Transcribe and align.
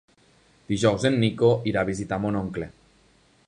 Dijous 0.71 1.05
en 1.11 1.19
Nico 1.25 1.51
irà 1.73 1.83
a 1.85 1.89
visitar 1.93 2.21
mon 2.25 2.41
oncle. 2.43 2.71